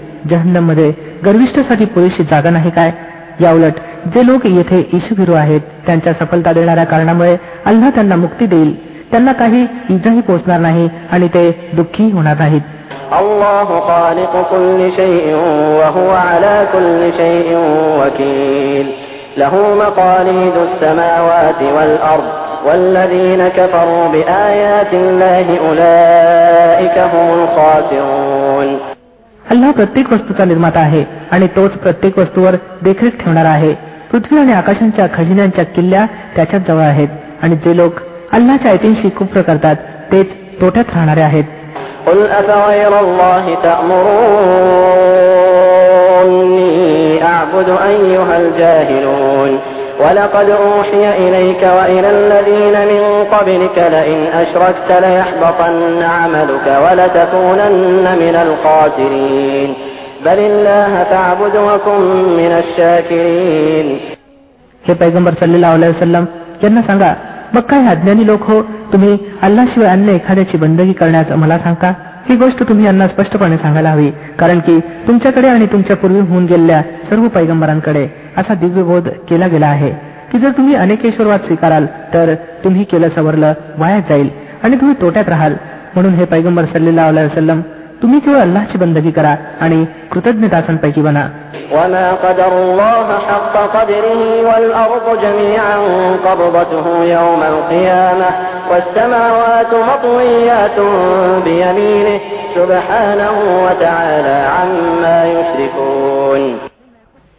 मध्ये 0.59 0.91
गर्विष्ठासाठी 1.25 1.85
पुरेशी 1.85 2.23
जागा 2.23 2.49
नाही 2.49 2.69
काय 2.69 2.91
या 3.41 3.51
उलट 3.51 3.79
जे 4.13 4.25
लोक 4.25 4.45
येथे 4.45 4.79
ईशुभिरू 4.93 5.33
आहेत 5.33 5.61
त्यांच्या 5.85 6.13
सफलता 6.13 6.53
देणाऱ्या 6.53 6.83
कारणामुळे 6.83 7.35
अल्लाह 7.65 7.89
त्यांना 7.89 8.15
मुक्ती 8.15 8.45
देईल 8.45 8.73
त्यांना 9.11 9.31
काही 9.31 9.65
इजाही 9.89 10.21
पोचणार 10.21 10.59
नाही 10.59 10.87
आणि 11.11 11.27
ते 11.27 11.49
दुःखी 11.73 12.09
होणार 12.11 12.37
नाहीत 12.37 12.61
الله 13.13 13.69
خالق 13.81 14.33
كل 14.51 14.79
شيء 14.95 15.25
وهو 15.79 16.09
على 16.11 16.53
كل 16.73 17.01
شيء 17.17 17.49
وكيل 17.99 18.87
له 19.37 19.53
مقاليد 19.75 20.55
السماوات 20.59 21.61
والأرض 21.75 22.46
والذين 22.67 23.47
كفروا 23.49 24.07
بآيات 24.07 24.93
الله 24.93 25.47
أولئك 25.65 26.97
هم 27.13 27.27
الخاسرون 27.39 28.69
अल्लाह 29.45 29.71
प्रत्येक 29.71 30.11
वस्तूचा 30.13 30.45
निर्माता 30.45 30.79
आहे 30.79 31.03
आणि 31.31 31.47
तोच 31.55 31.71
प्रत्येक 31.83 32.19
वस्तूवर 32.19 32.55
देखरेख 32.83 33.13
ठेवणार 33.23 33.45
आहे 33.45 33.73
पृथ्वी 34.11 34.39
आणि 34.39 34.53
आकाशांच्या 34.53 35.05
खजिन्यांच्या 35.15 35.65
किल्ल्या 35.75 36.05
त्याच्याच 36.35 36.61
जवळ 36.67 36.83
आहेत 36.83 37.07
आणि 37.43 37.55
जे 37.65 37.75
लोक 37.77 37.93
अल्लाच्या 38.33 38.71
ऐतींशी 38.71 39.09
कुप्र 39.19 39.41
करतात 39.41 39.75
तेच 40.11 40.29
तोट्यात 40.61 40.95
राहणारे 40.95 41.21
आहेत 41.21 41.43
قل 42.07 42.21
أفغير 42.31 42.93
الله 42.99 43.45
تأمروني 45.83 47.23
أعبد 47.23 47.69
أيها 47.69 48.37
الجاهلون 48.37 49.51
ولقد 49.99 50.49
أوحي 50.49 51.03
إليك 51.17 51.63
وإلى 51.77 52.09
الذين 52.09 52.75
من 52.91 53.03
قبلك 53.33 53.77
لئن 53.95 54.19
أشركت 54.33 54.89
ليحبطن 55.05 56.03
عملك 56.03 56.65
ولتكونن 56.83 58.05
من 58.23 58.35
الخاسرين 58.35 59.69
بل 60.25 60.39
الله 60.41 61.03
فاعبد 61.03 61.55
وكن 61.69 62.01
من 62.39 62.51
الشاكرين 62.61 63.87
हे 64.83 64.93
पैगंबर 64.93 65.33
सल्लेला 65.41 65.69
वसलम 65.83 66.25
यांना 66.63 66.81
सांगा 66.81 67.11
मग 67.53 67.61
काय 67.69 67.87
अज्ञानी 67.87 68.25
लोक 68.27 68.43
हो 68.49 68.61
तुम्ही 68.93 69.17
अल्लाशिवाय 69.41 69.89
अन्य 69.89 70.15
एखाद्याची 70.15 70.57
बंदगी 70.57 70.93
करण्यास 70.93 71.31
मला 71.43 71.57
सांगता 71.57 71.91
ही 72.29 72.35
गोष्ट 72.35 72.63
तुम्ही 72.69 72.85
यांना 72.85 73.07
स्पष्टपणे 73.07 73.57
सांगायला 73.57 73.89
हवी 73.89 74.09
कारण 74.39 74.59
की 74.59 74.79
तुमच्याकडे 75.07 75.47
आणि 75.47 75.65
तुमच्या 75.65 75.95
पूर्वी 75.95 76.19
होऊन 76.29 76.45
गेलेल्या 76.45 76.81
सर्व 77.09 77.27
पैगंबरांकडे 77.35 78.05
असा 78.37 78.53
दिव्यबोध 78.53 79.09
केला 79.29 79.47
गेला 79.47 79.67
आहे 79.67 79.91
की 80.31 80.39
जर 80.39 80.51
तुम्ही 80.57 80.75
अनेकेश्वरवाद 80.75 81.39
स्वीकाराल 81.45 81.85
तर 82.13 82.33
तुम्ही 82.63 82.83
केलं 82.83 83.09
सवरलं 83.15 83.53
वायात 83.77 84.09
जाईल 84.09 84.29
आणि 84.63 84.75
तुम्ही 84.75 84.95
तोट्यात 85.01 85.29
राहाल 85.29 85.55
म्हणून 85.95 86.13
हे 86.13 86.25
पैगंबर 86.25 86.65
सल्लेला 86.65 87.07
वसलम 87.07 87.61
तुम्ही 88.03 88.19
केवळ 88.19 88.39
अल्लाची 88.39 88.77
बंदगी 88.77 89.11
करा 89.11 89.35
आणि 89.61 89.85
कृतज्ञतासांपैकी 90.11 91.01
बना 91.01 91.27
وما 91.73 92.07
قدر 92.25 92.51
الله 92.63 93.07
حق 93.27 93.55
قدره 93.75 94.21
والأرض 94.47 95.07
جميعا 95.21 95.77
قبضته 96.25 96.85
يوم 97.03 97.41
القيامة 97.43 98.29
والسماوات 98.71 99.71
مطويات 99.89 100.77
بيمينه 101.45 102.19
سبحانه 102.55 103.35
وتعالى 103.65 104.37
عما 104.57 105.17
يشركون 105.37 106.66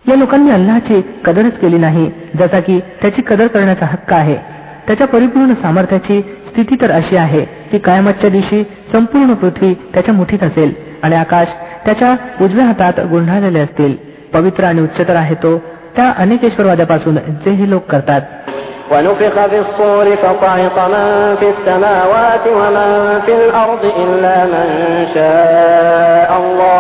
या 0.09 0.17
लोकांनी 0.17 0.51
अल्लाची 0.51 1.01
कदरच 1.25 1.59
केली 1.59 1.79
नाही 1.79 2.11
जसा 2.39 2.61
की 2.61 2.79
त्याची 3.03 3.23
कदर 3.23 3.47
करण्याचा 3.47 3.87
हक्क 3.87 4.13
आहे 4.13 4.37
त्याच्या 4.87 5.07
परिपूर्ण 5.07 5.55
सामर्थ्याची 5.55 6.21
स्थिती 6.49 6.77
तर 6.81 6.91
अशी 6.91 7.17
आहे 7.17 7.45
की 7.71 7.79
कायमतच्या 7.79 8.31
दिवशी 8.31 8.63
संपूर्ण 8.93 9.35
पृथ्वी 9.35 9.73
त्याच्या 9.95 10.15
मुठीत 10.15 10.43
असेल 10.43 10.73
आणि 11.03 11.17
आकाश 11.17 11.49
त्याच्या 11.85 12.15
उजव्या 12.41 12.65
हातात 12.65 13.01
गुंढाळलेले 13.11 13.61
असतील 13.61 13.97
पवित्र 14.35 14.65
आणि 14.65 14.81
उच्चतर 14.81 15.17
आहे 15.17 15.35
तो 15.35 15.57
त्या 15.97 16.13
अनेकेश्वरवाद्यापासून 16.19 17.17
जे 17.45 17.51
हे 17.51 17.71
लोक 17.71 17.91
करतात 17.91 18.21
ونفخ 18.91 19.37
في 19.47 19.59
الصور 19.59 20.07
فصعق 20.15 20.79
من 20.89 21.35
في 21.35 21.49
السماوات 21.49 22.47
ومن 22.49 23.21
في 23.27 23.33
الأرض 23.35 23.85
إلا 23.97 24.37
من 24.45 24.69
شاء 25.15 26.31
الله 26.37 26.78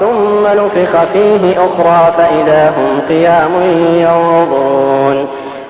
ثم 0.00 0.46
نفخ 0.46 1.04
فيه 1.12 1.56
أخرى 1.56 2.12
فإذا 2.16 2.68
هم 2.76 3.00
قيام 3.08 3.50
ينظرون. 3.94 5.26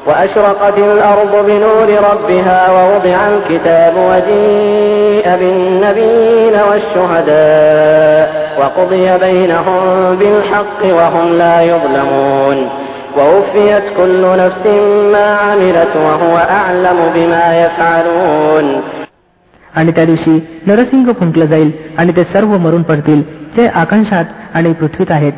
وأشرقت 0.07 0.79
الأرض 0.79 1.47
بنور 1.47 1.89
ربها 2.13 2.71
ووضع 2.71 3.17
الكتاب 3.29 3.95
وجيء 3.97 5.37
بالنبيين 5.37 6.61
والشهداء 6.71 8.51
وقضي 8.61 9.19
بينهم 9.19 10.17
بالحق 10.17 10.83
وهم 10.85 11.39
لا 11.39 11.63
يظلمون. 11.63 12.69
ووفيت 13.19 13.85
كل 13.97 14.23
نفس 14.23 14.67
ما 15.13 15.37
عملت 15.37 15.97
وهو 15.97 16.37
أعلم 16.37 17.13
بما 17.15 17.67
يفعلون. 17.67 18.83
आणि 19.75 19.93
त्या 19.93 20.05
दिवशी 20.05 20.61
नरसिंह 20.67 21.13
फुंकलं 21.13 21.45
जाईल 21.45 21.71
आणि 21.99 22.13
ते 22.17 22.25
सर्व 22.25 22.59
मरून 22.59 22.83
पडतील. 22.83 23.23
ते 23.57 23.67
आकांक्षात 23.67 24.25
आणि 24.55 24.73
पृथ्वीत 24.73 25.11
आहेत. 25.11 25.33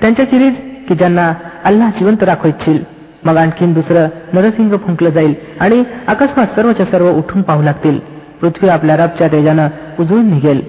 त्यांच्या 0.00 0.24
चिरीज 0.24 0.54
की 0.88 0.94
ज्यांना 0.94 1.32
अल्लाह 1.64 1.90
जिवंत 1.90 2.22
राखू 2.22 2.48
इच्छिल. 2.48 2.84
मग 3.24 3.36
आणखीन 3.36 3.72
दुसरं 3.72 4.08
नरसिंह 4.32 4.76
फुंकलं 4.76 5.10
जाईल 5.10 5.34
आणि 5.60 5.84
अकस्मात 6.06 6.46
सर्वच्या 6.46 6.86
सर्व 6.86 7.10
उठून 7.10 7.42
पाहू 7.42 7.62
लागतील. 7.62 7.98
पृथ्वी 8.40 8.68
आपल्या 8.68 8.96
रबच्या 8.96 9.28
तेजानं 9.28 9.68
उजळून 10.00 10.26
निघेल. 10.26 10.60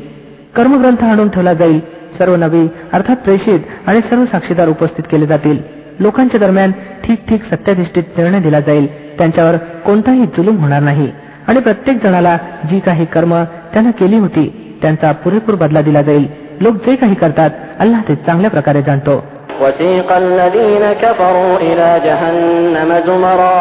कर्मग्रंथ 0.56 1.04
आणून 1.04 1.30
ठेवला 1.30 1.54
जाईल. 1.54 1.80
सर्व 2.18 2.36
नवी 2.36 2.68
अर्थात 2.94 3.16
प्रेषित 3.16 3.60
आणि 3.88 4.00
सर्व 4.10 4.26
साक्षीदार 4.26 4.68
उपस्थित 4.68 5.04
केले 5.12 5.26
जातील. 5.26 5.58
लोकांच्या 6.00 6.40
दरम्यान 6.40 6.72
ठीक 7.04 7.20
ठीक 7.30 7.44
सत्याधिष्ठित 7.44 8.04
निर्णय 8.18 8.40
दिला 8.40 8.60
जाईल. 8.60 9.18
त्यांच्यावर 9.18 9.58
कोणताही 9.58 10.26
जुलूम 10.26 10.58
होणार 10.58 10.82
नाही. 10.82 11.12
आणि 11.49 11.61
प्रत्येक 11.61 12.03
जणाला 12.03 12.37
जी 12.71 12.79
काही 12.87 13.05
कर्म 13.15 13.35
त्यानं 13.73 13.91
केली 13.99 14.19
होती 14.19 14.45
त्यांचा 14.83 15.13
पुरेपूर 15.25 15.55
बदला 15.63 15.81
दिला 15.83 16.03
जाईल 16.03 16.27
लोक 16.61 16.75
जे 16.87 16.95
काही 16.97 17.15
करतात 17.23 17.51
अल्लाह 17.81 18.01
ते 18.09 18.15
चांगल्या 18.27 18.51
प्रकारे 18.51 18.83
जाणतो 18.83 19.17
وسيق 19.63 20.13
الذين 20.13 20.85
كفروا 21.03 21.55
إلى 21.59 21.89
جهنم 22.07 22.91
زمرا 23.07 23.61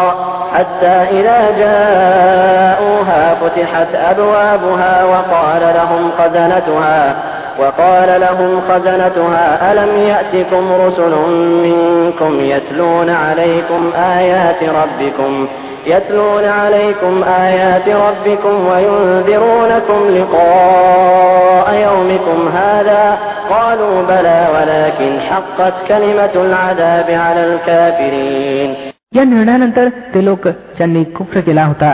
حتى 0.53 0.95
إذا 1.17 1.39
جاءوها 1.61 3.23
فتحت 3.33 3.91
أبوابها 4.11 4.93
وقال 5.03 5.63
لهم 5.77 6.03
خزنتها 6.19 7.15
وقال 7.59 8.09
لهم 8.21 8.61
خزنتها 8.69 9.45
ألم 9.71 9.91
يأتكم 10.11 10.63
رسل 10.83 11.13
منكم 11.65 12.31
يتلون 12.53 13.09
عليكم 13.25 13.81
آيات 14.17 14.61
ربكم 14.79 15.31
يتلون 15.87 16.45
عليكم 16.61 17.23
آيات 17.23 17.87
ربكم 18.05 18.55
وينذرونكم 18.67 19.99
لقاء 20.17 21.67
يومكم 21.87 22.39
هذا 22.47 23.03
قالوا 23.49 23.95
بلى 24.03 24.39
ولكن 24.55 25.11
حقت 25.19 25.73
كلمة 25.87 26.33
العذاب 26.45 27.07
على 27.25 27.41
الكافرين 27.49 28.69
या 29.15 29.23
निर्णयानंतर 29.23 29.89
ते 30.13 30.25
लोक 30.25 30.47
ज्यांनी 30.77 31.03
कुफ्र 31.17 31.39
केला 31.39 31.63
होता 31.65 31.89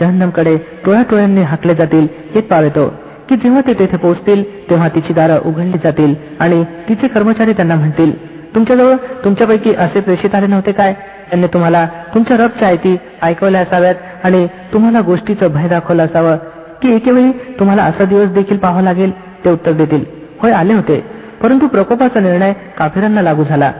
जहन्नमकडे 0.00 0.56
टोळ्या 0.84 1.02
टोळ्यांनी 1.10 1.42
हाकले 1.42 1.74
जातील 1.74 2.06
हे 2.34 2.40
पावेतो 2.50 2.86
की 3.28 3.36
जेव्हा 3.36 3.60
ते 3.66 3.72
तेथे 3.72 3.96
पोहोचतील 3.96 4.42
तेव्हा 4.70 4.88
तिची 4.88 5.12
दारं 5.14 5.48
उघडली 5.48 5.78
जातील 5.84 6.14
आणि 6.40 6.62
तिचे 6.88 7.08
कर्मचारी 7.08 7.52
त्यांना 7.52 7.74
म्हणतील 7.74 8.12
तुमच्याजवळ 8.54 8.96
तुमच्यापैकी 9.24 9.74
असे 9.78 10.00
प्रेषित 10.00 10.34
आले 10.34 10.46
नव्हते 10.46 10.72
काय 10.72 10.94
त्यांनी 11.29 11.47
तुम्हाला 11.47 11.87
तुमच्या 12.13 12.37
रबच्या 12.37 12.67
आयती 12.67 12.97
ऐकवल्या 13.21 13.61
असाव्यात 13.61 13.95
आणि 14.23 14.47
तुम्हाला 14.73 15.01
गोष्टीचं 15.01 15.47
भय 15.47 15.67
दाखवलं 15.67 16.05
असावं. 16.05 16.35
की 16.81 16.95
एकेवेळी 16.95 17.31
तुम्हाला 17.31 17.83
असा 17.83 18.05
दिवस 18.05 18.29
देखील 18.29 18.57
पाहावा 18.57 18.81
लागेल 18.81 19.11
ते 19.45 19.49
उत्तर 19.49 19.71
देतील. 19.71 20.05
होय 20.41 20.51
आले 20.51 20.73
होते. 20.73 21.17
परंतु 21.41 21.67
प्रकोपाचा 21.67 22.19
निर्णय 22.19 22.53
काफिरांना 22.77 23.21
लागू 23.21 23.43
झाला. 23.43 23.71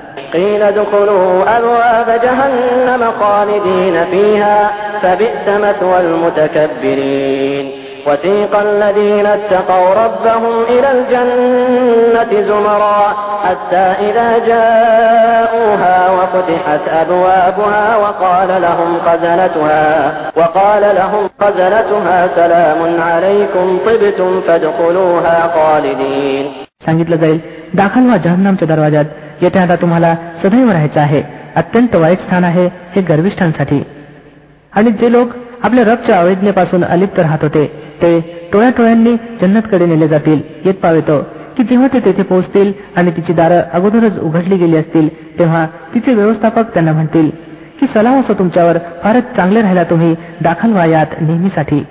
قيل 8.07 8.07
ادخلوا 8.07 8.47
أبواب 8.47 8.53
جهنم 8.53 8.53
خالدين 8.53 8.53
فيها 8.53 8.53
فبئس 8.53 8.53
مثوى 8.53 8.53
المتكبرين 8.53 8.53
وسيق 8.53 8.59
الذين 8.59 9.27
اتقوا 9.27 9.95
ربهم 9.95 10.63
إلى 10.69 10.89
الجنة 10.93 12.43
زمرا 12.49 13.15
حتى 13.45 13.77
إذا 13.77 14.39
جاءوها 14.47 16.11
وفتحت 16.11 16.89
أبوابها 16.89 17.97
وقال 17.97 18.63
لهم 18.63 18.99
خزنتها 19.07 20.13
وقال 20.37 20.83
لهم 20.95 21.29
خزنتها 21.41 22.29
سلام 22.37 23.01
عليكم 23.01 23.79
طبتم 23.87 24.41
فادخلوها 24.41 25.51
خالدين 25.55 26.47
सांगितलं 26.87 27.17
जाईल 27.17 27.39
दाखल 27.75 28.07
व्हा 28.07 28.17
जहन्नामच्या 28.17 28.69
दरवाजात 28.69 29.05
येथे 29.43 29.59
आता 29.59 29.77
तुम्हाला 29.77 30.15
सदैव 30.43 30.71
राहायचं 30.71 31.01
आहे 31.01 31.23
अत्यंत 31.57 31.95
वाईट 31.95 32.19
स्थान 32.19 32.45
आहे 32.45 32.67
हे 32.95 33.01
गर्विष्ठांसाठी 33.01 33.83
आणि 34.73 34.91
जे 34.91 35.13
लोक 35.13 35.29
आपल्या 35.65 35.85
रबच्या 35.85 36.19
अवैज्ञेपासून 36.21 36.85
अलिप्त 36.85 37.19
राहत 37.21 37.43
होते 37.43 37.65
ते 38.03 38.19
टोळ्या 38.53 38.71
टोळ्यांनी 38.71 39.15
जन्नतकडे 39.41 39.87
नेले 39.87 40.09
जातील 40.09 40.41
येत 40.65 40.75
पावेतो 40.75 41.21
की 41.57 41.63
जेव्हा 41.63 41.89
ते 41.93 42.01
तेथे 42.01 42.23
पोहोचतील 42.23 42.73
आणि 42.97 43.11
तिची 43.11 43.33
दारं 43.33 43.63
अगोदरच 43.73 44.19
उघडली 44.19 44.57
गेली 44.57 44.77
असतील 44.77 45.09
तेव्हा 45.39 45.67
तिचे 45.95 46.15
व्यवस्थापक 46.15 46.73
त्यांना 46.75 46.93
म्हणतील 46.93 47.31
की 47.81 47.87
सलाम 47.95 48.21
असो 48.21 48.35
तुमच्यावर 48.35 48.79
फारच 49.03 49.35
चांगले 49.37 49.63
राहिला 49.63 49.83
तुम्ही 49.85 50.15
दाखल 50.41 50.73
व्हा 50.73 50.87
यात 50.87 51.21
नेहमीसाठी 51.21 51.83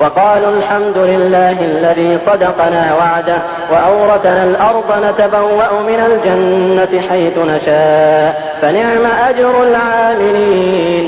وقالوا 0.00 0.52
الحمد 0.58 0.98
لله 1.10 1.56
الذي 1.72 2.10
صدقنا 2.26 2.84
وعده 2.94 3.38
وأورثنا 3.72 4.42
الأرض 4.44 4.88
نتبوأ 5.04 5.70
من 5.88 6.00
الجنة 6.08 6.92
حيث 7.00 7.36
نشاء 7.52 8.30
فنعم 8.60 9.04
أجر 9.28 9.54
العاملين 9.62 11.06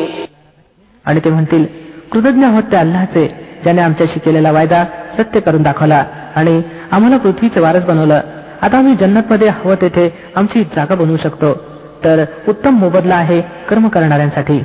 आणि 1.04 1.20
ते 1.24 1.30
म्हणतील 1.30 1.64
कृतज्ञ 2.12 2.44
आहोत 2.44 2.62
त्या 2.62 2.80
अल्लाचे 2.80 3.24
ज्याने 3.63 3.81
आमच्याशी 3.81 4.19
केलेला 4.19 4.51
वायदा 4.51 4.83
सत्य 5.17 5.39
करून 5.39 5.63
दाखवला 5.63 6.05
आणि 6.35 6.61
आम्हाला 6.91 7.17
पृथ्वीचे 7.17 7.59
वारस 7.59 7.83
बनवलं. 7.85 8.19
आता 8.61 8.77
आम्ही 8.77 8.95
जन्नतमध्ये 8.95 9.47
हवं 9.47 9.75
तेथे 9.75 10.13
आमची 10.35 10.63
जागा 10.63 10.95
बनवू 10.95 11.17
शकतो. 11.17 11.71
तर 12.05 12.25
उत्तम 12.47 12.73
मोबदला 12.73 13.15
आहे 13.15 13.41
कर्म 13.41 13.87
करणाऱ्यांसाठी. 13.87 14.63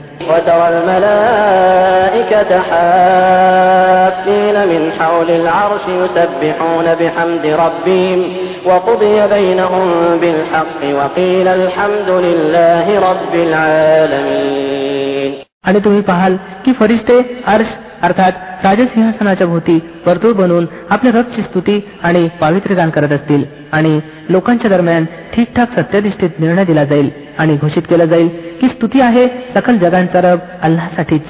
आणि 15.64 15.78
तुम्ही 15.78 16.00
पाहाल 16.00 16.36
की 16.64 16.72
फरिश्ते 16.72 17.42
अर्श 17.46 17.66
अर्थात 18.01 18.65
राजसिंहासनाच्या 18.65 19.47
भोवती 19.47 19.79
वर्तुळ 20.05 20.33
बनवून 20.33 20.65
आपल्या 20.89 21.11
रबची 21.19 21.41
स्तुती 21.41 21.79
आणि 22.03 22.27
पावित्र्यदान 22.39 22.89
करत 22.89 23.11
असतील 23.11 23.43
आणि 23.71 23.99
लोकांच्या 24.29 24.69
दरम्यान 24.71 25.05
ठीकठाक 25.33 25.79
सत्यनिष्ठित 25.79 26.39
निर्णय 26.39 26.65
दिला 26.65 26.85
जाईल 26.85 27.09
आणि 27.37 27.55
घोषित 27.61 27.81
केलं 27.89 28.05
जाईल 28.05 28.29
की 28.61 28.67
स्तुती 28.67 29.01
आहे 29.01 29.27
सकल 29.53 29.77
जगांचा 29.77 30.21
रब 30.21 30.39
अल्लासाठीच 30.61 31.21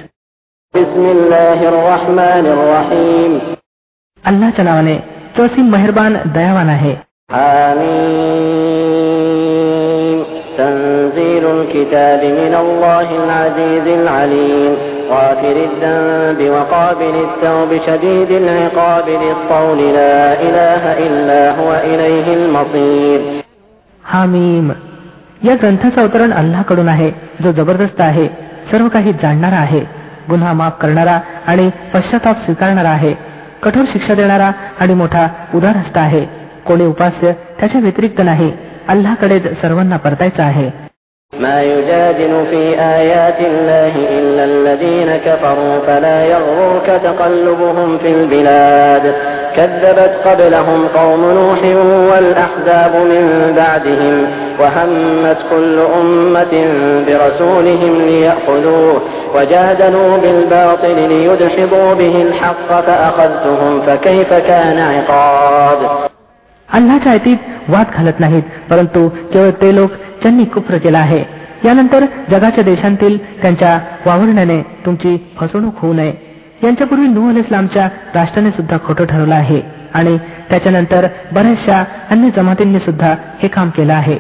بسم 0.74 1.06
الله 1.08 1.60
الرحمن 1.68 2.46
الرحيم 2.48 3.38
अल्लाच्या 4.24 4.66
नावाने 4.66 4.98
तो 5.38 5.44
असीम 5.46 5.72
मेहरबान 5.72 6.16
दयावान 6.34 6.70
आहे 6.70 6.94
حميم 8.52 10.24
تنزيل 10.58 11.46
الكتاب 11.48 12.22
من 12.40 12.54
الله 12.56 13.08
العزيز 13.22 13.86
العليم 13.94 14.72
غافر 15.12 15.56
الذنب 15.62 16.40
وقابل 16.52 17.16
التوب 17.28 17.72
شديد 17.88 18.32
العقاب 18.32 19.10
ذي 19.22 19.32
الطول 19.32 19.80
لا 19.94 20.42
إله 20.42 20.84
إلا 21.08 21.42
هو 21.60 21.70
إليه 21.84 22.28
المصير 22.34 23.20
हामीम 24.04 24.72
या 25.44 25.56
ग्रंथाचं 25.56 26.02
अवतरण 26.02 26.32
अल्लाकडून 26.34 26.88
आहे 26.90 27.10
जो 27.44 27.52
जबरदस्त 27.52 28.02
आहे 28.02 28.28
सर्व 28.72 28.88
काही 28.88 29.14
जाणणारा 29.14 29.58
आहे 29.58 29.80
गुन्हा 30.30 30.54
माफ 30.54 30.78
करणारा 30.82 31.20
आणि 31.48 31.70
पश्चाताप 31.94 32.44
स्वीकारणारा 32.46 32.90
आहे 32.90 33.14
कठोर 33.64 33.86
शिक्षा 33.94 34.14
देणारा 34.14 34.52
आणि 34.80 34.94
मोठा 34.94 35.28
उदारहस्त 35.56 35.98
आहे 35.98 36.26
कोणी 36.68 36.86
उपास्य 36.86 37.32
त्याच्या 37.60 37.82
व्यतिरिक्त 37.82 38.22
नाही 38.22 38.52
अल्लाकडेच 38.88 39.62
सर्वांना 39.62 39.98
परतायचं 39.98 40.44
आहे 40.44 40.70
ما 41.34 41.64
يجادل 41.64 42.46
في 42.50 42.80
آيات 42.80 43.40
الله 43.40 43.94
إلا 44.20 44.44
الذين 44.44 45.18
كفروا 45.18 45.80
فلا 45.88 46.26
يغرك 46.26 47.02
تقلبهم 47.04 47.98
في 47.98 48.12
البلاد 48.12 49.16
كذبت 49.56 50.14
قبلهم 50.26 50.88
قوم 50.88 51.22
نوح 51.32 51.60
والأحزاب 52.12 52.96
من 52.96 53.54
بعدهم 53.56 54.28
وهمت 54.60 55.38
كل 55.50 55.80
أمة 56.02 56.54
برسولهم 57.08 58.02
ليأخذوه 58.02 59.02
وجادلوا 59.36 60.18
بالباطل 60.18 60.96
ليدحضوا 61.10 61.94
به 61.94 62.22
الحق 62.22 62.82
فأخذتهم 62.82 63.82
فكيف 63.82 64.34
كان 64.34 64.80
عقاب 64.80 66.12
अल्लाच्या 66.70 67.12
आयतीत 67.12 67.38
वाद 67.70 67.86
घालत 67.96 68.20
नाहीत 68.20 68.44
परंतु 68.70 69.08
केवळ 69.34 69.50
ते 69.62 69.76
लोक 69.76 69.92
ज्यांनी 70.27 70.45
कुप्र 70.45 70.77
केला 70.79 70.99
आहे. 70.99 71.25
यानंतर 71.65 72.05
जगाच्या 72.31 72.65
देशांतील 72.65 73.43
त्यांच्या 73.43 73.81
वावरण्याने 74.07 74.63
तुमची 74.63 75.27
फसवणूक 75.41 75.75
होऊ 75.79 75.93
नये. 75.93 76.15
यांच्यापूर्वी 76.65 77.09
नूह 77.09 77.31
अल 77.31 77.37
इस्लामच्या 77.37 77.89
राष्ट्राने 78.15 78.51
सुद्धा 78.51 78.77
खोटं 78.85 79.05
ठरवलं 79.07 79.35
आहे 79.35 79.63
आणि 79.95 80.19
त्याच्यानंतर 80.51 81.07
बऱ्याचशा 81.33 81.85
अन्य 82.11 82.29
जमातींनी 82.37 82.79
सुद्धा 82.79 83.15
हे 83.43 83.49
काम 83.49 83.71
केलं 83.71 83.95
आहे. 83.95 84.19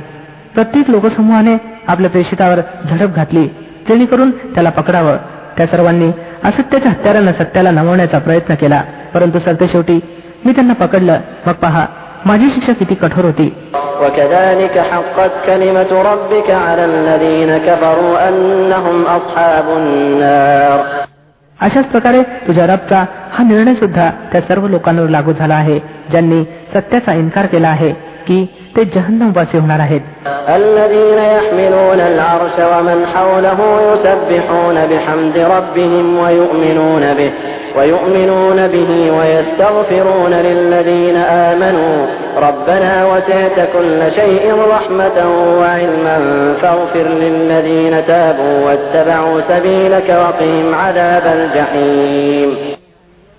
प्रत्येक 0.55 0.91
लोकसमूहाने 0.91 1.57
आपल्या 1.87 2.11
प्रेषितावर 2.11 2.61
झडप 2.91 3.15
घातली 3.15 3.47
जेणेकरून 3.89 4.31
त्याला 4.31 4.71
पकडावं. 4.71 5.17
त्या 5.57 5.67
सर्वांनी 5.67 6.09
असत्याच्या 6.45 6.91
हत्यारानं 6.91 7.33
सत्याला 7.33 7.71
नमवण्याचा 7.71 8.19
प्रयत्न 8.19 8.55
केला. 8.55 8.83
परंतु 9.15 9.39
सरते 9.39 9.69
शेवटी 9.69 10.01
मी 10.45 10.53
त्यांना 10.53 10.73
पकडलं. 10.73 11.21
मग 11.47 11.53
पहा 11.53 11.87
माझी 12.27 12.49
शिक्षा 12.51 12.73
किती 12.73 12.95
कठोर 12.95 13.25
होती. 13.25 13.53
अशाच 21.61 21.85
प्रकारे 21.85 22.23
तुझ्या 22.47 22.67
रबचा 22.67 23.05
हा 23.33 23.45
निर्णय 23.45 23.75
सुद्धा 23.75 24.11
त्या 24.33 24.41
सर्व 24.41 24.67
लोकांवर 24.69 25.09
लागू 25.09 25.33
झाला 25.33 25.55
आहे 25.55 25.79
ज्यांनी 26.11 26.45
सत्याचा 26.75 27.15
इन्कार 27.15 27.47
केला 27.47 27.69
आहे 27.69 27.91
की 28.27 28.47
ते 28.76 28.84
जहन्नमवासी 28.96 29.58
होणार 29.58 29.80
आहेत 29.80 30.02
الذين 30.60 31.20
يحملون 31.38 32.00
العرش 32.12 32.56
ومن 32.72 33.00
حوله 33.14 33.60
يسبحون 33.92 34.78
بحمد 34.92 35.38
ربهم 35.56 36.06
ويؤمنون 36.24 37.04
به 37.20 37.32
ويؤمنون 37.78 38.68
به 38.68 38.92
ويستغفرون 39.18 40.34
للذين 40.48 41.16
آمنوا 41.50 41.96
ربنا 42.48 42.94
وسعت 43.12 43.58
كل 43.76 44.00
شيء 44.20 44.44
رحمة 44.76 45.18
وعلما 45.60 46.18
فاغفر 46.62 47.08
للذين 47.24 48.06
تابوا 48.08 48.56
واتبعوا 48.66 49.42
سبيلك 49.52 50.10
وقهم 50.24 50.66
عذاب 50.76 51.26
الجحيم 51.38 52.52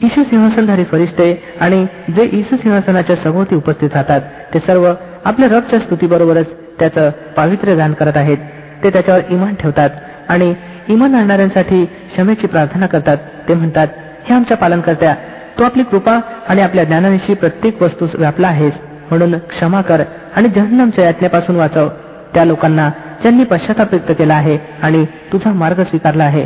ईशू 0.00 0.22
सिंहासनधारी 0.30 0.84
फरिश्ते 0.92 1.26
आणि 1.64 1.84
जे 2.16 2.24
ईसू 2.38 2.56
सिंहासनाच्या 2.62 3.16
सभोवती 3.24 3.54
उपस्थित 3.56 3.90
राहतात 3.94 4.20
ते 4.54 4.58
सर्व 4.66 4.84
आपल्या 5.27 5.47
रबच्या 5.49 5.79
स्तुतीबरोबरच 5.79 6.45
त्याचं 6.79 7.09
पावित्र्य 7.37 7.75
दान 7.75 7.93
करत 7.93 8.17
आहेत. 8.17 8.37
ते 8.83 8.89
त्याच्यावर 8.89 9.21
इमान 9.29 9.55
ठेवतात 9.55 9.89
आणि 10.29 10.53
इमान 10.89 11.15
आणणाऱ्यांसाठी 11.15 11.85
क्षमेची 11.85 12.47
प्रार्थना 12.47 12.87
करतात. 12.87 13.17
ते 13.49 13.53
म्हणतात 13.53 13.87
हे 14.25 14.35
आमच्या 14.35 14.57
पालनकर्त्या 14.57 15.15
तू 15.59 15.63
आपली 15.63 15.83
कृपा 15.83 16.19
आणि 16.47 16.61
आपल्या 16.61 16.83
ज्ञानानिशी 16.83 17.33
प्रत्येक 17.33 17.81
वस्तूस 17.81 18.15
व्यापला 18.15 18.47
आहेस. 18.47 18.73
म्हणून 19.09 19.37
क्षमा 19.37 19.81
कर 19.81 20.01
आणि 20.35 20.49
जहन्नमच्या 20.49 21.05
यातनेपासून 21.05 21.55
वाचव. 21.55 21.87
त्या 22.33 22.45
लोकांना 22.45 22.89
ज्यांनी 23.21 23.43
पश्चाताप 23.43 23.93
व्यक्त 23.93 24.11
केला 24.11 24.35
आहे 24.35 24.57
आणि 24.83 25.05
तुझा 25.33 25.51
मार्ग 25.53 25.81
स्वीकारला 25.81 26.23
आहे. 26.23 26.45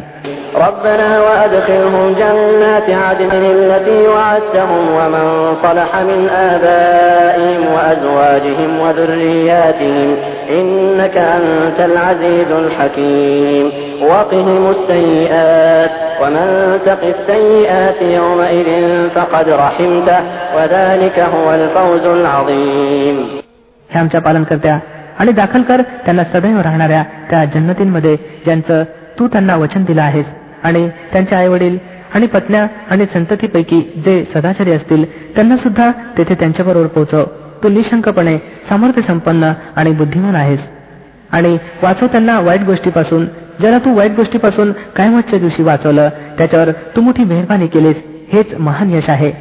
ربنا 0.66 1.20
وأدخلهم 1.20 2.04
جنات 2.20 2.88
عدن 2.90 3.30
التي 3.56 4.08
وعدتهم 4.08 4.82
ومن 4.98 5.26
صلح 5.62 5.90
من 6.10 6.28
آبائهم 6.52 7.62
وأزواجهم 7.74 8.70
وذرياتهم 8.80 10.16
إنك 10.50 11.16
أنت 11.16 11.78
العزيز 11.80 12.50
الحكيم 12.50 13.66
وقهم 14.02 14.70
السيئات 14.70 15.90
ومن 16.22 16.78
تق 16.86 17.02
السيئات 17.14 18.02
يومئذ 18.02 18.68
فقد 19.14 19.46
رحمته 19.48 20.20
وذلك 20.56 21.18
هو 21.34 21.46
الفوز 21.54 22.04
العظيم 22.18 23.16
हे 23.90 23.98
आमच्या 23.98 24.20
पालनकर्त्या 24.20 24.78
आणि 25.18 25.32
दाखल 25.32 25.62
कर 25.62 25.80
त्यांना 26.04 26.24
सदैव 26.32 26.60
राहणाऱ्या 26.60 27.02
त्या 27.30 27.44
जन्नतींमध्ये 27.54 28.16
ज्यांचं 28.44 28.82
तू 29.18 29.26
त्यांना 29.32 29.56
वचन 29.56 29.84
दिलं 29.84 30.02
आहेस 30.02 30.26
आणि 30.63 30.89
त्यांचे 30.89 31.35
आई 31.35 31.47
वडील 31.47 31.77
आणि 32.13 32.27
पत्न्या 32.27 32.67
आणि 32.89 33.05
संततीपैकी 33.13 33.81
जे 33.81 34.25
सदाचारी 34.35 34.71
असतील 34.71 35.33
त्यांना 35.35 35.57
सुद्धा 35.57 35.91
तेथे 36.17 36.33
त्यांच्याबरोबर 36.33 36.87
पोहोचव. 36.87 37.23
तू 37.63 37.69
निशंकपणे 37.69 38.37
सामर्थ्य 38.37 39.01
संपन्न 39.01 39.51
आणि 39.75 39.91
बुद्धिमान 39.91 40.35
आहेस. 40.35 40.59
आणि 41.31 41.57
वाचव 41.83 42.05
त्यांना 42.07 42.39
वाईट 42.39 42.61
गोष्टीपासून. 42.61 43.25
ज्याला 43.59 43.77
तू 43.77 43.97
वाईट 43.97 44.11
गोष्टीपासून 44.11 44.71
कायमतच्या 44.71 45.39
दिवशी 45.39 45.63
वाचवलं 45.63 46.09
त्याच्यावर 46.37 46.71
तू 46.71 47.01
मोठी 47.01 47.23
मेहरबानी 47.23 47.67
केलीस 47.67 47.95
हेच 48.33 48.45
महान 48.59 48.91
यश 48.91 49.09
आहे. 49.09 49.31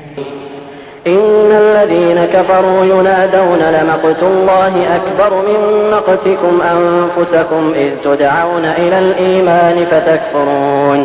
إن 1.07 1.51
الذين 1.53 2.25
كفروا 2.25 2.85
ينادون 2.85 3.61
لمقت 3.75 4.21
الله 4.23 4.73
أكبر 4.95 5.31
من 5.47 5.59
مقتكم 5.91 6.53
أنفسكم 6.73 7.63
إذ 7.75 7.91
تدعون 8.05 8.65
إلى 8.65 8.97
الإيمان 8.99 9.77
فتكفرون 9.85 10.99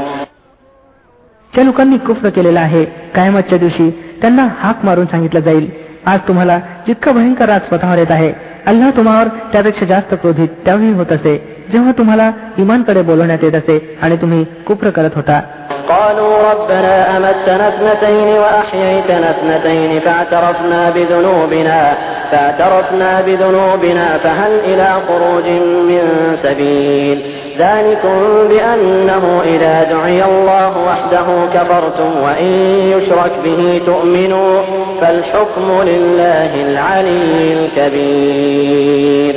ज्या 1.52 1.64
लोकांनी 1.64 1.96
कुफ्र 1.98 2.28
केलेला 2.28 2.60
आहे 2.60 2.84
कायमतच्या 3.14 3.58
दिवशी 3.58 3.90
त्यांना 4.20 4.46
हाक 4.58 4.84
मारून 4.84 5.06
सांगितलं 5.06 5.40
जाईल 5.40 5.68
आज 6.06 6.20
तुम्हाला 6.28 6.58
जितका 6.86 7.12
भयंकर 7.12 7.48
राज 7.48 7.60
स्वतःवर 7.60 7.98
येत 7.98 8.10
आहे 8.10 8.32
अल्लाह 8.66 8.90
तुम्हावर 8.96 9.28
त्यापेक्षा 9.52 9.86
जास्त 9.86 10.14
क्रोधित 10.14 10.48
त्यावेळी 10.64 10.92
होत 10.92 11.12
असे 11.12 11.36
जेव्हा 11.72 11.92
तुम्हाला 11.98 12.30
इमानकडे 12.58 13.02
बोलवण्यात 13.02 13.44
येत 13.44 13.54
असे 13.54 13.78
आणि 14.02 14.16
तुम्ही 14.16 14.44
कुप्र 14.66 14.90
करत 14.90 15.16
होता 15.16 15.40
قالوا 15.88 16.32
ربنا 16.52 17.16
أمتنا 17.16 17.68
اثنتين 17.68 18.28
وأحييتنا 18.42 19.30
اثنتين 19.30 20.00
فاعترفنا 20.00 20.90
بذنوبنا 20.90 21.94
فاعترفنا 22.30 23.20
بذنوبنا 23.20 24.18
فهل 24.18 24.52
إلى 24.64 24.88
خروج 25.08 25.46
من 25.90 26.02
سبيل 26.42 27.18
ذلكم 27.58 28.18
بأنه 28.48 29.24
إذا 29.44 29.74
دعي 29.94 30.24
الله 30.24 30.72
وحده 30.88 31.26
كفرتم 31.54 32.10
وإن 32.24 32.52
يشرك 32.94 33.32
به 33.44 33.80
تؤمنوا 33.86 34.62
فالحكم 35.00 35.66
لله 35.90 36.52
العلي 36.66 37.52
الكبير 37.58 39.34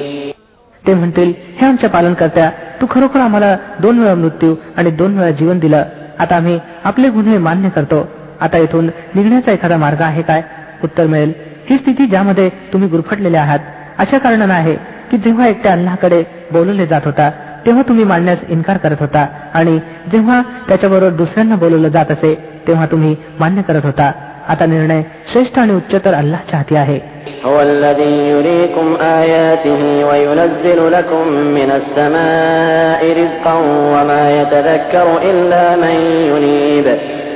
ते 0.88 0.94
म्हणतील 0.94 1.30
हे 1.60 1.66
आमच्या 1.68 1.90
पालनकर्त्या 1.90 2.50
तू 2.82 2.86
खरोखर 2.92 3.20
आम्हाला 3.20 3.56
दोन 3.80 4.00
वेळा 4.00 4.16
मृत्यू 4.24 4.56
आणि 4.78 4.90
दोन 5.02 5.20
वेळा 5.20 5.32
जीवन 5.40 5.60
दिलं 5.60 5.84
आता 6.19 6.37
आम्ही 6.37 6.59
आपले 6.85 7.09
गुन्हे 7.09 7.39
मान्य 7.39 7.69
करतो. 7.69 8.09
आता 8.41 8.59
इथून 8.59 8.87
निघण्याचा 9.15 9.53
एखादा 9.53 9.77
मार्ग 9.77 10.03
आहे 10.03 10.23
काय? 10.23 10.43
उत्तर 10.85 11.07
मिळेल. 11.07 11.33
ही 11.71 11.77
स्थिती 11.77 12.07
ज्यामध्ये 12.07 12.49
तुम्ही 12.73 12.89
गुरफटलेले 12.89 13.37
आहात 13.37 13.59
अशा 13.99 14.19
कारणानं 14.19 14.55
आहे 14.55 14.75
की 15.11 15.17
जेव्हा 15.17 15.47
एकट्या 15.47 15.73
अल्लाकडे 15.73 16.23
बोलवले 16.53 16.87
जात 16.87 17.01
होता 17.05 17.31
तेव्हा 17.67 17.83
तुम्ही 17.89 18.05
मांडण्यास 18.05 18.39
इन्कार 18.49 18.77
करत 18.77 18.97
होता 19.01 19.27
आणि 19.55 19.79
जेव्हा 20.13 20.43
त्याच्याबरोबर 20.69 21.13
दुसऱ्यांना 21.13 21.57
बोलवलं 21.57 21.89
जात 21.89 22.11
असे 22.11 22.35
तेव्हा 22.67 22.87
तुम्ही 22.87 23.17
मान्य 23.41 23.63
करत 23.63 23.85
होता. 23.85 24.11
आता 24.49 24.67
निर्णय 24.67 25.03
श्रेष्ठ 25.33 25.59
आणि 25.59 25.73
उच्चतर 25.73 26.15
अल्लाच्या 26.15 26.57
हाती 26.57 26.77
आहे. 26.77 27.01
هو 27.46 27.62
الذي 27.62 28.16
يريكم 28.30 28.88
آياته 29.22 29.82
وينزل 30.10 30.80
لكم 30.92 31.28
من 31.58 31.70
السماء 31.80 33.02
رزقا 33.20 33.56
وما 33.94 34.24
يتذكر 34.42 35.08
إلا 35.32 35.64
من 35.84 35.96
ينيب 36.32 36.88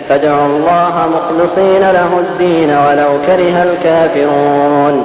فادعوا 0.10 0.48
الله 0.52 0.96
مخلصين 1.16 1.84
له 1.98 2.12
الدين 2.20 2.72
ولو 2.86 3.12
كره 3.28 3.56
الكافرون 3.68 4.96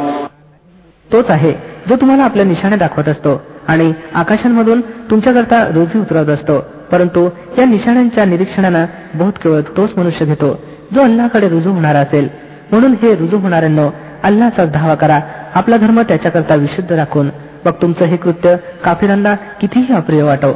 तोच 1.13 1.31
आहे 1.31 1.53
जो 1.89 1.97
तुम्हाला 2.01 2.25
आपल्या 2.25 2.45
निशाणे 2.45 2.77
दाखवत 2.77 3.09
असतो 3.09 3.33
आणि 3.69 3.93
आकाशांमधून 4.15 4.81
तुमच्याकरता 5.11 5.59
रोजी 5.75 5.99
उतरवत 5.99 6.29
असतो 6.29 6.59
परंतु 6.93 7.29
या 7.59 7.65
निशाण्यांच्या 7.65 8.25
निरीक्षणानं 8.25 8.85
बहुत 9.15 9.33
केवळ 9.43 9.61
तोच 9.77 9.91
मनुष्य 9.97 10.27
घेतो 10.27 10.51
जो 10.95 11.03
अल्लाकडे 11.03 11.49
रुजू 11.49 11.71
होणारा 11.71 11.99
असेल 11.99 12.29
म्हणून 12.73 12.95
हे 13.03 13.15
रुजू 13.17 13.39
होणाऱ्यांनो 13.39 13.89
अल्लाचाच 14.24 14.72
धावा 14.72 14.96
करा. 14.96 15.20
आपला 15.56 15.78
धर्म 15.78 16.02
त्याच्याकरता 16.02 16.56
विशुद्ध 16.56 16.92
राखून. 16.92 17.30
मग 17.66 17.72
तुमचं 17.72 18.06
हे 18.06 18.18
कृत्य 18.18 18.56
काफिरांना 18.84 19.36
कितीही 19.36 19.94
अप्रिय 19.94 20.24
वाटव 20.24 20.54